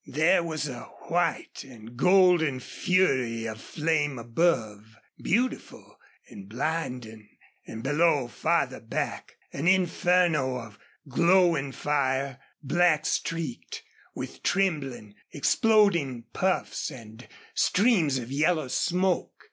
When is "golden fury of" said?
1.95-3.61